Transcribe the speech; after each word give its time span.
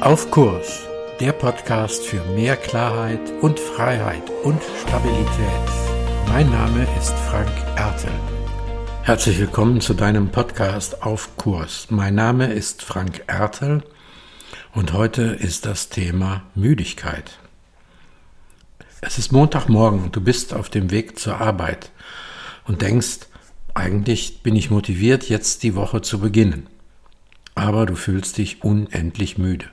Auf 0.00 0.30
Kurs, 0.30 0.86
der 1.18 1.32
Podcast 1.32 2.06
für 2.06 2.22
mehr 2.36 2.56
Klarheit 2.56 3.32
und 3.40 3.58
Freiheit 3.58 4.22
und 4.44 4.62
Stabilität. 4.80 5.26
Mein 6.28 6.48
Name 6.50 6.86
ist 6.96 7.14
Frank 7.28 7.50
Ertel. 7.74 8.12
Herzlich 9.02 9.40
willkommen 9.40 9.80
zu 9.80 9.94
deinem 9.94 10.30
Podcast 10.30 11.02
Auf 11.02 11.36
Kurs. 11.36 11.88
Mein 11.90 12.14
Name 12.14 12.52
ist 12.52 12.84
Frank 12.84 13.24
Ertel 13.26 13.82
und 14.72 14.92
heute 14.92 15.22
ist 15.22 15.66
das 15.66 15.88
Thema 15.88 16.44
Müdigkeit. 16.54 17.36
Es 19.00 19.18
ist 19.18 19.32
Montagmorgen 19.32 20.04
und 20.04 20.14
du 20.14 20.20
bist 20.20 20.54
auf 20.54 20.70
dem 20.70 20.92
Weg 20.92 21.18
zur 21.18 21.40
Arbeit 21.40 21.90
und 22.68 22.82
denkst, 22.82 23.26
eigentlich 23.74 24.44
bin 24.44 24.54
ich 24.54 24.70
motiviert, 24.70 25.28
jetzt 25.28 25.64
die 25.64 25.74
Woche 25.74 26.02
zu 26.02 26.20
beginnen. 26.20 26.68
Aber 27.56 27.84
du 27.84 27.96
fühlst 27.96 28.38
dich 28.38 28.62
unendlich 28.62 29.38
müde. 29.38 29.66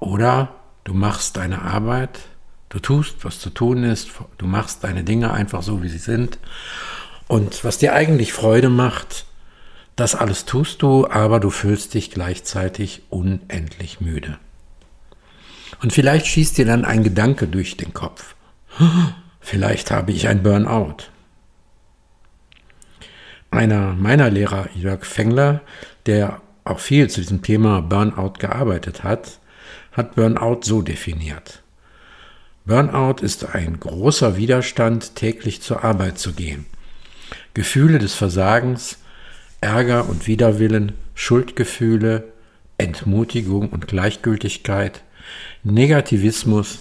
Oder 0.00 0.54
du 0.84 0.94
machst 0.94 1.36
deine 1.36 1.62
Arbeit, 1.62 2.20
du 2.68 2.78
tust, 2.78 3.24
was 3.24 3.40
zu 3.40 3.50
tun 3.50 3.84
ist, 3.84 4.10
du 4.38 4.46
machst 4.46 4.84
deine 4.84 5.04
Dinge 5.04 5.32
einfach 5.32 5.62
so, 5.62 5.82
wie 5.82 5.88
sie 5.88 5.98
sind. 5.98 6.38
Und 7.26 7.64
was 7.64 7.78
dir 7.78 7.92
eigentlich 7.94 8.32
Freude 8.32 8.70
macht, 8.70 9.26
das 9.96 10.14
alles 10.14 10.44
tust 10.44 10.82
du, 10.82 11.08
aber 11.08 11.40
du 11.40 11.50
fühlst 11.50 11.94
dich 11.94 12.10
gleichzeitig 12.10 13.02
unendlich 13.10 14.00
müde. 14.00 14.38
Und 15.82 15.92
vielleicht 15.92 16.26
schießt 16.26 16.56
dir 16.56 16.66
dann 16.66 16.84
ein 16.84 17.04
Gedanke 17.04 17.46
durch 17.46 17.76
den 17.76 17.92
Kopf. 17.92 18.34
Vielleicht 19.40 19.90
habe 19.90 20.12
ich 20.12 20.28
ein 20.28 20.42
Burnout. 20.42 20.96
Einer 23.50 23.94
meiner 23.94 24.30
Lehrer, 24.30 24.68
Jörg 24.74 25.04
Fengler, 25.06 25.62
der 26.06 26.40
auch 26.64 26.80
viel 26.80 27.08
zu 27.08 27.20
diesem 27.20 27.42
Thema 27.42 27.80
Burnout 27.80 28.34
gearbeitet 28.38 29.04
hat, 29.04 29.38
hat 29.98 30.14
Burnout 30.14 30.60
so 30.62 30.80
definiert. 30.80 31.62
Burnout 32.64 33.22
ist 33.22 33.54
ein 33.54 33.80
großer 33.80 34.36
Widerstand, 34.36 35.16
täglich 35.16 35.60
zur 35.60 35.84
Arbeit 35.84 36.18
zu 36.18 36.32
gehen. 36.32 36.66
Gefühle 37.52 37.98
des 37.98 38.14
Versagens, 38.14 38.98
Ärger 39.60 40.08
und 40.08 40.26
Widerwillen, 40.26 40.92
Schuldgefühle, 41.14 42.32
Entmutigung 42.78 43.70
und 43.70 43.88
Gleichgültigkeit, 43.88 45.02
Negativismus, 45.64 46.78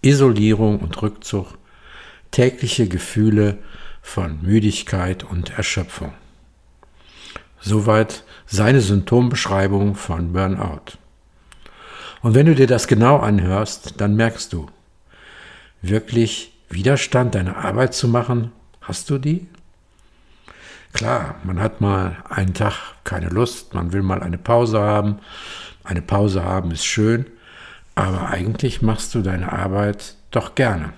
Isolierung 0.00 0.78
und 0.78 1.02
Rückzug, 1.02 1.58
tägliche 2.30 2.86
Gefühle 2.86 3.58
von 4.00 4.40
Müdigkeit 4.42 5.24
und 5.24 5.50
Erschöpfung. 5.50 6.12
Soweit 7.60 8.24
seine 8.46 8.80
Symptombeschreibung 8.80 9.96
von 9.96 10.32
Burnout. 10.32 10.99
Und 12.22 12.34
wenn 12.34 12.46
du 12.46 12.54
dir 12.54 12.66
das 12.66 12.86
genau 12.86 13.18
anhörst, 13.18 14.00
dann 14.00 14.14
merkst 14.14 14.52
du, 14.52 14.68
wirklich 15.82 16.52
Widerstand, 16.68 17.34
deine 17.34 17.56
Arbeit 17.56 17.94
zu 17.94 18.08
machen, 18.08 18.52
hast 18.80 19.10
du 19.10 19.18
die? 19.18 19.48
Klar, 20.92 21.36
man 21.44 21.60
hat 21.60 21.80
mal 21.80 22.18
einen 22.28 22.54
Tag 22.54 22.74
keine 23.04 23.28
Lust, 23.28 23.74
man 23.74 23.92
will 23.92 24.02
mal 24.02 24.22
eine 24.22 24.38
Pause 24.38 24.80
haben. 24.80 25.18
Eine 25.84 26.02
Pause 26.02 26.44
haben 26.44 26.72
ist 26.72 26.84
schön, 26.84 27.26
aber 27.94 28.28
eigentlich 28.28 28.82
machst 28.82 29.14
du 29.14 29.22
deine 29.22 29.52
Arbeit 29.52 30.16
doch 30.30 30.54
gerne. 30.54 30.92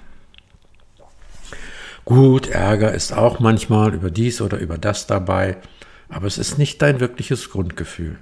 Gut, 2.05 2.49
Ärger 2.49 2.93
ist 2.93 3.13
auch 3.13 3.39
manchmal 3.39 3.95
über 3.95 4.11
dies 4.11 4.41
oder 4.41 4.59
über 4.59 4.77
das 4.77 5.07
dabei, 5.07 5.57
aber 6.09 6.27
es 6.27 6.37
ist 6.37 6.59
nicht 6.59 6.83
dein 6.83 6.99
wirkliches 6.99 7.51
Grundgefühl. 7.51 8.19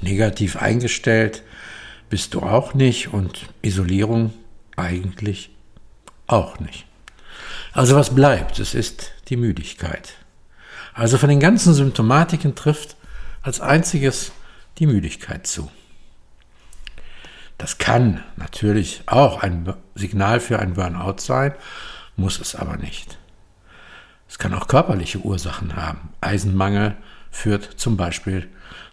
Negativ 0.00 0.56
eingestellt 0.56 1.42
bist 2.14 2.34
du 2.34 2.42
auch 2.42 2.74
nicht 2.74 3.12
und 3.12 3.46
Isolierung 3.60 4.32
eigentlich 4.76 5.50
auch 6.28 6.60
nicht. 6.60 6.86
Also 7.72 7.96
was 7.96 8.14
bleibt? 8.14 8.60
Es 8.60 8.72
ist 8.72 9.10
die 9.30 9.36
Müdigkeit. 9.36 10.14
Also 10.92 11.18
von 11.18 11.28
den 11.28 11.40
ganzen 11.40 11.74
Symptomatiken 11.74 12.54
trifft 12.54 12.94
als 13.42 13.60
einziges 13.60 14.30
die 14.78 14.86
Müdigkeit 14.86 15.48
zu. 15.48 15.72
Das 17.58 17.78
kann 17.78 18.22
natürlich 18.36 19.02
auch 19.06 19.42
ein 19.42 19.74
Signal 19.96 20.38
für 20.38 20.60
ein 20.60 20.74
Burnout 20.74 21.18
sein, 21.18 21.52
muss 22.14 22.38
es 22.38 22.54
aber 22.54 22.76
nicht. 22.76 23.18
Es 24.28 24.38
kann 24.38 24.54
auch 24.54 24.68
körperliche 24.68 25.18
Ursachen 25.18 25.74
haben. 25.74 26.10
Eisenmangel 26.20 26.94
führt 27.32 27.64
zum 27.64 27.96
Beispiel 27.96 28.48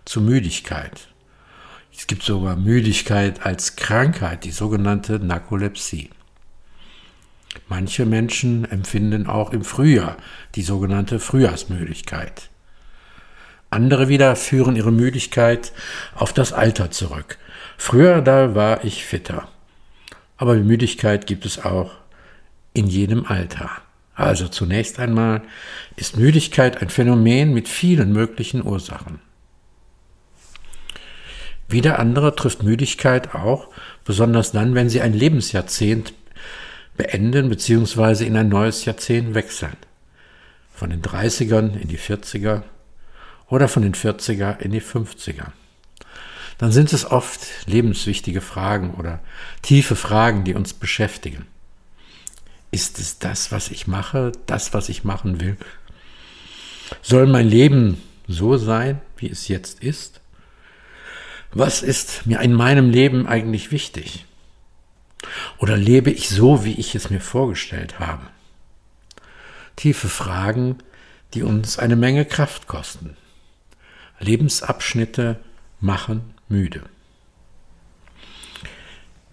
zu 0.05 0.21
Müdigkeit. 0.21 1.10
Es 1.93 2.07
gibt 2.07 2.23
sogar 2.23 2.55
Müdigkeit 2.55 3.45
als 3.45 3.75
Krankheit, 3.75 4.43
die 4.43 4.51
sogenannte 4.51 5.19
Narkolepsie. 5.19 6.09
Manche 7.67 8.05
Menschen 8.05 8.65
empfinden 8.69 9.27
auch 9.27 9.51
im 9.51 9.63
Frühjahr 9.63 10.17
die 10.55 10.61
sogenannte 10.61 11.19
Frühjahrsmüdigkeit. 11.19 12.49
Andere 13.69 14.09
wieder 14.09 14.35
führen 14.35 14.75
ihre 14.75 14.91
Müdigkeit 14.91 15.71
auf 16.15 16.33
das 16.33 16.51
Alter 16.51 16.91
zurück. 16.91 17.37
Früher 17.77 18.21
da 18.21 18.55
war 18.55 18.83
ich 18.83 19.05
fitter. 19.05 19.47
Aber 20.37 20.55
Müdigkeit 20.55 21.27
gibt 21.27 21.45
es 21.45 21.63
auch 21.63 21.91
in 22.73 22.87
jedem 22.87 23.25
Alter. 23.25 23.69
Also 24.13 24.47
zunächst 24.47 24.99
einmal 24.99 25.41
ist 25.95 26.17
Müdigkeit 26.17 26.81
ein 26.81 26.89
Phänomen 26.89 27.53
mit 27.53 27.69
vielen 27.69 28.11
möglichen 28.11 28.65
Ursachen. 28.65 29.19
Wieder 31.71 31.99
andere 31.99 32.35
trifft 32.35 32.63
Müdigkeit 32.63 33.33
auch, 33.33 33.69
besonders 34.03 34.51
dann, 34.51 34.75
wenn 34.75 34.89
sie 34.89 35.01
ein 35.01 35.13
Lebensjahrzehnt 35.13 36.13
beenden 36.97 37.49
bzw. 37.49 38.25
in 38.25 38.35
ein 38.35 38.49
neues 38.49 38.85
Jahrzehnt 38.85 39.33
wechseln. 39.33 39.77
Von 40.73 40.89
den 40.89 41.01
30ern 41.01 41.77
in 41.79 41.87
die 41.87 41.97
40er 41.97 42.63
oder 43.47 43.67
von 43.67 43.83
den 43.83 43.93
40er 43.93 44.59
in 44.59 44.71
die 44.71 44.81
50er. 44.81 45.47
Dann 46.57 46.71
sind 46.71 46.93
es 46.93 47.09
oft 47.09 47.41
lebenswichtige 47.65 48.41
Fragen 48.41 48.93
oder 48.93 49.19
tiefe 49.61 49.95
Fragen, 49.95 50.43
die 50.43 50.53
uns 50.53 50.73
beschäftigen. 50.73 51.47
Ist 52.69 52.99
es 52.99 53.19
das, 53.19 53.51
was 53.51 53.69
ich 53.69 53.87
mache, 53.87 54.31
das, 54.45 54.73
was 54.73 54.87
ich 54.89 55.03
machen 55.03 55.41
will? 55.41 55.57
Soll 57.01 57.27
mein 57.27 57.47
Leben 57.47 58.01
so 58.27 58.57
sein, 58.57 59.01
wie 59.17 59.29
es 59.29 59.47
jetzt 59.47 59.83
ist? 59.83 60.20
Was 61.53 61.81
ist 61.81 62.25
mir 62.25 62.39
in 62.39 62.53
meinem 62.53 62.89
Leben 62.89 63.27
eigentlich 63.27 63.71
wichtig? 63.71 64.25
Oder 65.57 65.77
lebe 65.77 66.09
ich 66.09 66.29
so, 66.29 66.63
wie 66.63 66.73
ich 66.73 66.95
es 66.95 67.09
mir 67.09 67.19
vorgestellt 67.19 67.99
habe? 67.99 68.23
Tiefe 69.75 70.07
Fragen, 70.07 70.77
die 71.33 71.43
uns 71.43 71.77
eine 71.77 71.95
Menge 71.95 72.25
Kraft 72.25 72.67
kosten. 72.67 73.17
Lebensabschnitte 74.19 75.39
machen 75.79 76.33
müde. 76.47 76.83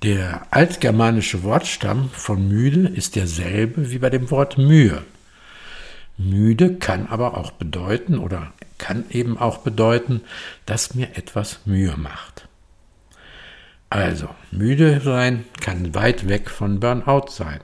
Der 0.03 0.47
altgermanische 0.51 1.43
Wortstamm 1.43 2.11
von 2.11 2.49
müde 2.49 2.89
ist 2.89 3.17
derselbe 3.17 3.91
wie 3.91 3.99
bei 3.99 4.11
dem 4.11 4.31
Wort 4.31 4.57
Mühe. 4.57 5.05
Müde 6.19 6.75
kann 6.77 7.07
aber 7.07 7.37
auch 7.37 7.53
bedeuten 7.53 8.19
oder 8.19 8.53
kann 8.77 9.05
eben 9.11 9.39
auch 9.39 9.59
bedeuten, 9.59 10.23
dass 10.67 10.95
mir 10.95 11.17
etwas 11.17 11.61
Mühe 11.65 11.97
macht. 11.97 12.49
Also, 13.89 14.29
müde 14.51 15.01
sein 15.01 15.45
kann 15.61 15.95
weit 15.95 16.29
weg 16.29 16.51
von 16.51 16.81
Burnout 16.81 17.29
sein 17.31 17.61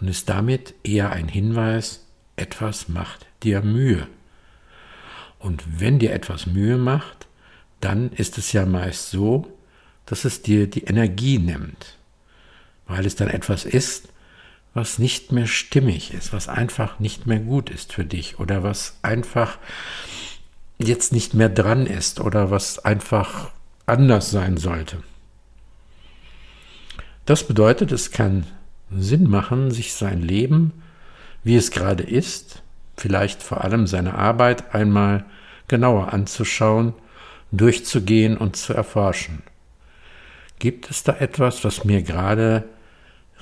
und 0.00 0.08
ist 0.08 0.28
damit 0.28 0.74
eher 0.82 1.10
ein 1.10 1.28
Hinweis, 1.28 2.04
etwas 2.36 2.88
macht 2.88 3.26
dir 3.42 3.62
Mühe. 3.62 4.06
Und 5.38 5.80
wenn 5.80 5.98
dir 5.98 6.12
etwas 6.12 6.46
Mühe 6.46 6.76
macht, 6.76 7.26
dann 7.80 8.10
ist 8.12 8.38
es 8.38 8.52
ja 8.52 8.66
meist 8.66 9.10
so, 9.10 9.46
dass 10.06 10.24
es 10.24 10.42
dir 10.42 10.68
die 10.68 10.84
Energie 10.84 11.38
nimmt, 11.38 11.96
weil 12.86 13.06
es 13.06 13.16
dann 13.16 13.28
etwas 13.28 13.64
ist, 13.64 14.08
was 14.74 14.98
nicht 14.98 15.32
mehr 15.32 15.46
stimmig 15.46 16.14
ist, 16.14 16.32
was 16.32 16.48
einfach 16.48 16.98
nicht 16.98 17.26
mehr 17.26 17.40
gut 17.40 17.70
ist 17.70 17.92
für 17.92 18.04
dich 18.04 18.38
oder 18.38 18.62
was 18.62 18.98
einfach 19.02 19.58
jetzt 20.78 21.12
nicht 21.12 21.34
mehr 21.34 21.48
dran 21.48 21.86
ist 21.86 22.20
oder 22.20 22.50
was 22.50 22.78
einfach 22.78 23.50
anders 23.86 24.30
sein 24.30 24.56
sollte. 24.56 25.02
Das 27.26 27.46
bedeutet, 27.46 27.92
es 27.92 28.10
kann 28.10 28.46
Sinn 28.90 29.28
machen, 29.28 29.70
sich 29.70 29.94
sein 29.94 30.22
Leben, 30.22 30.72
wie 31.44 31.56
es 31.56 31.70
gerade 31.70 32.02
ist, 32.02 32.62
vielleicht 32.96 33.42
vor 33.42 33.62
allem 33.62 33.86
seine 33.86 34.14
Arbeit 34.14 34.74
einmal 34.74 35.24
genauer 35.68 36.12
anzuschauen, 36.12 36.94
durchzugehen 37.52 38.36
und 38.36 38.56
zu 38.56 38.74
erforschen. 38.74 39.42
Gibt 40.58 40.90
es 40.90 41.02
da 41.02 41.16
etwas, 41.16 41.64
was 41.64 41.84
mir 41.84 42.02
gerade 42.02 42.64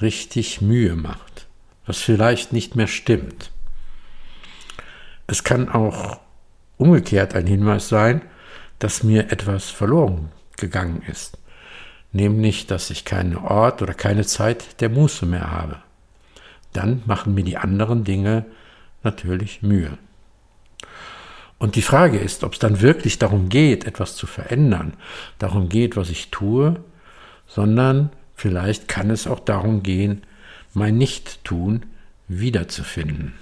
richtig 0.03 0.61
Mühe 0.61 0.97
macht, 0.97 1.47
was 1.87 1.99
vielleicht 1.99 2.53
nicht 2.53 2.77
mehr 2.77 2.87
stimmt. 2.87 3.51
Es 5.27 5.45
kann 5.45 5.69
auch 5.69 6.21
umgekehrt 6.77 7.35
ein 7.35 7.47
Hinweis 7.47 7.89
sein, 7.89 8.23
dass 8.79 9.03
mir 9.03 9.31
etwas 9.31 9.71
verloren 9.71 10.33
gegangen 10.57 11.03
ist, 11.07 11.39
nämlich 12.13 12.67
dass 12.67 12.91
ich 12.91 13.05
keinen 13.05 13.37
Ort 13.37 13.83
oder 13.83 13.95
keine 13.95 14.25
Zeit 14.25 14.81
der 14.81 14.89
Muße 14.89 15.27
mehr 15.27 15.51
habe. 15.51 15.77
Dann 16.73 17.03
machen 17.07 17.35
mir 17.35 17.45
die 17.45 17.57
anderen 17.57 18.05
Dinge 18.05 18.47
natürlich 19.03 19.63
Mühe. 19.63 19.99
Und 21.59 21.77
die 21.77 21.83
Frage 21.83 22.19
ist, 22.19 22.43
ob 22.43 22.55
es 22.55 22.59
dann 22.59 22.81
wirklich 22.81 23.19
darum 23.19 23.51
geht, 23.51 23.87
etwas 23.87 24.17
zu 24.17 24.27
verändern, 24.27 24.95
darum 25.39 25.69
geht, 25.69 25.95
was 25.97 26.09
ich 26.09 26.31
tue, 26.31 26.83
sondern 27.47 28.11
vielleicht 28.41 28.89
kann 28.89 29.11
es 29.11 29.27
auch 29.27 29.41
darum 29.41 29.83
gehen, 29.83 30.23
mein 30.73 30.97
Nichttun 30.97 31.85
wiederzufinden. 32.27 33.35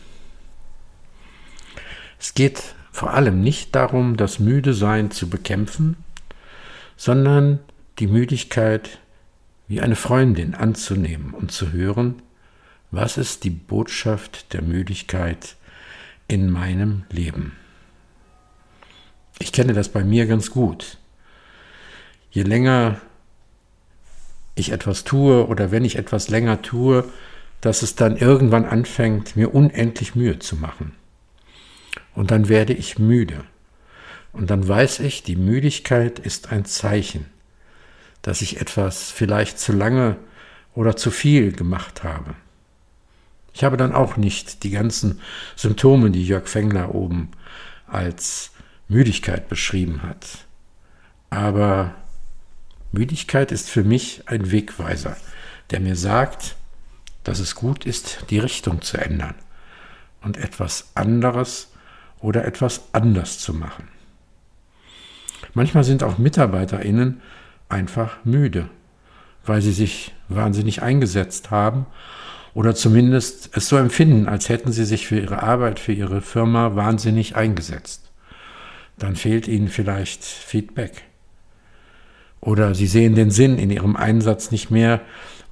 Es 2.18 2.34
geht 2.34 2.74
vor 2.90 3.14
allem 3.14 3.40
nicht 3.40 3.76
darum, 3.76 4.16
das 4.16 4.40
Müdesein 4.40 5.12
zu 5.12 5.30
bekämpfen, 5.30 5.96
sondern 6.96 7.60
die 8.00 8.08
Müdigkeit 8.08 8.98
wie 9.68 9.80
eine 9.80 9.94
Freundin 9.94 10.56
anzunehmen 10.56 11.32
und 11.32 11.52
zu 11.52 11.70
hören, 11.70 12.20
was 12.90 13.18
ist 13.18 13.44
die 13.44 13.50
Botschaft 13.50 14.52
der 14.52 14.62
Müdigkeit 14.62 15.54
in 16.26 16.50
meinem 16.50 17.04
Leben. 17.08 17.52
Ich 19.38 19.52
kenne 19.52 19.74
das 19.74 19.90
bei 19.90 20.02
mir 20.02 20.26
ganz 20.26 20.50
gut. 20.50 20.98
Je 22.32 22.42
länger 22.42 23.00
ich 24.58 24.72
etwas 24.72 25.04
tue 25.04 25.46
oder 25.46 25.70
wenn 25.70 25.84
ich 25.84 25.96
etwas 25.96 26.28
länger 26.28 26.62
tue, 26.62 27.04
dass 27.60 27.82
es 27.82 27.94
dann 27.94 28.16
irgendwann 28.16 28.64
anfängt, 28.64 29.36
mir 29.36 29.54
unendlich 29.54 30.14
Mühe 30.14 30.38
zu 30.38 30.56
machen. 30.56 30.92
Und 32.14 32.30
dann 32.30 32.48
werde 32.48 32.72
ich 32.72 32.98
müde. 32.98 33.44
Und 34.32 34.50
dann 34.50 34.66
weiß 34.66 35.00
ich, 35.00 35.22
die 35.22 35.36
Müdigkeit 35.36 36.18
ist 36.18 36.52
ein 36.52 36.64
Zeichen, 36.64 37.26
dass 38.22 38.42
ich 38.42 38.60
etwas 38.60 39.10
vielleicht 39.10 39.58
zu 39.58 39.72
lange 39.72 40.16
oder 40.74 40.96
zu 40.96 41.10
viel 41.10 41.52
gemacht 41.52 42.04
habe. 42.04 42.34
Ich 43.52 43.64
habe 43.64 43.76
dann 43.76 43.92
auch 43.92 44.16
nicht 44.16 44.62
die 44.62 44.70
ganzen 44.70 45.20
Symptome, 45.56 46.10
die 46.10 46.24
Jörg 46.24 46.46
Fengler 46.46 46.94
oben 46.94 47.30
als 47.86 48.52
Müdigkeit 48.86 49.48
beschrieben 49.48 50.02
hat. 50.02 50.46
Aber 51.30 51.94
Müdigkeit 52.92 53.52
ist 53.52 53.68
für 53.68 53.84
mich 53.84 54.22
ein 54.26 54.50
Wegweiser, 54.50 55.16
der 55.70 55.80
mir 55.80 55.96
sagt, 55.96 56.56
dass 57.24 57.38
es 57.38 57.54
gut 57.54 57.84
ist, 57.84 58.24
die 58.30 58.38
Richtung 58.38 58.80
zu 58.80 58.96
ändern 58.96 59.34
und 60.22 60.36
etwas 60.36 60.90
anderes 60.94 61.72
oder 62.20 62.44
etwas 62.44 62.82
anders 62.92 63.38
zu 63.38 63.52
machen. 63.52 63.88
Manchmal 65.54 65.84
sind 65.84 66.02
auch 66.02 66.18
Mitarbeiterinnen 66.18 67.20
einfach 67.68 68.24
müde, 68.24 68.68
weil 69.44 69.62
sie 69.62 69.72
sich 69.72 70.14
wahnsinnig 70.28 70.82
eingesetzt 70.82 71.50
haben 71.50 71.86
oder 72.54 72.74
zumindest 72.74 73.50
es 73.56 73.68
so 73.68 73.76
empfinden, 73.76 74.28
als 74.28 74.48
hätten 74.48 74.72
sie 74.72 74.84
sich 74.84 75.06
für 75.06 75.20
ihre 75.20 75.42
Arbeit, 75.42 75.78
für 75.78 75.92
ihre 75.92 76.22
Firma 76.22 76.74
wahnsinnig 76.74 77.36
eingesetzt. 77.36 78.10
Dann 78.98 79.16
fehlt 79.16 79.46
ihnen 79.46 79.68
vielleicht 79.68 80.24
Feedback. 80.24 81.07
Oder 82.40 82.74
sie 82.74 82.86
sehen 82.86 83.14
den 83.14 83.30
Sinn 83.30 83.58
in 83.58 83.70
ihrem 83.70 83.96
Einsatz 83.96 84.50
nicht 84.50 84.70
mehr, 84.70 85.00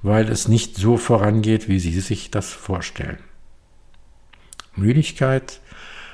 weil 0.01 0.29
es 0.29 0.47
nicht 0.47 0.75
so 0.75 0.97
vorangeht, 0.97 1.67
wie 1.67 1.79
sie 1.79 1.99
sich 1.99 2.31
das 2.31 2.51
vorstellen. 2.51 3.19
Müdigkeit 4.75 5.59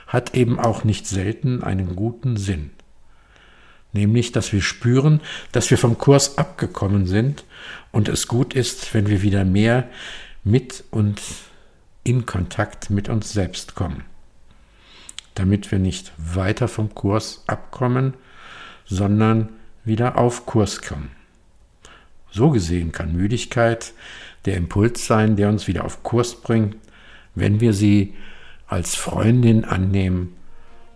hat 0.07 0.35
eben 0.35 0.59
auch 0.59 0.83
nicht 0.83 1.07
selten 1.07 1.63
einen 1.63 1.95
guten 1.95 2.37
Sinn. 2.37 2.71
Nämlich, 3.91 4.31
dass 4.31 4.51
wir 4.53 4.61
spüren, 4.61 5.21
dass 5.51 5.69
wir 5.69 5.77
vom 5.77 5.97
Kurs 5.97 6.37
abgekommen 6.37 7.05
sind 7.05 7.45
und 7.91 8.09
es 8.09 8.27
gut 8.27 8.55
ist, 8.55 8.93
wenn 8.93 9.07
wir 9.07 9.21
wieder 9.21 9.45
mehr 9.45 9.87
mit 10.43 10.83
und 10.89 11.21
in 12.03 12.25
Kontakt 12.25 12.89
mit 12.89 13.07
uns 13.09 13.31
selbst 13.31 13.75
kommen. 13.75 14.03
Damit 15.35 15.71
wir 15.71 15.79
nicht 15.79 16.11
weiter 16.17 16.67
vom 16.67 16.93
Kurs 16.95 17.43
abkommen, 17.47 18.15
sondern 18.85 19.49
wieder 19.83 20.17
auf 20.17 20.45
Kurs 20.45 20.81
kommen. 20.81 21.11
So 22.31 22.49
gesehen 22.49 22.91
kann 22.91 23.15
Müdigkeit 23.15 23.93
der 24.45 24.57
Impuls 24.57 25.05
sein, 25.05 25.35
der 25.35 25.49
uns 25.49 25.67
wieder 25.67 25.85
auf 25.85 26.03
Kurs 26.03 26.35
bringt, 26.35 26.75
wenn 27.35 27.59
wir 27.59 27.73
sie 27.73 28.13
als 28.67 28.95
Freundin 28.95 29.65
annehmen 29.65 30.35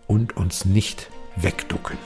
und 0.07 0.36
uns 0.36 0.66
nicht 0.66 1.10
wegducken. 1.36 1.98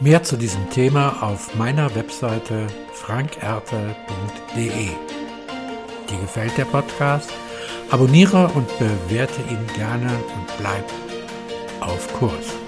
Mehr 0.00 0.22
zu 0.22 0.36
diesem 0.36 0.68
Thema 0.70 1.22
auf 1.22 1.54
meiner 1.54 1.94
Webseite 1.94 2.66
frankerte.de. 2.92 4.88
Dir 6.10 6.20
gefällt 6.20 6.58
der 6.58 6.64
Podcast? 6.64 7.30
Abonniere 7.90 8.48
und 8.48 8.66
bewerte 8.78 9.40
ihn 9.48 9.66
gerne 9.76 10.10
und 10.10 10.58
bleib 10.58 10.84
auf 11.80 12.12
Kurs. 12.14 12.63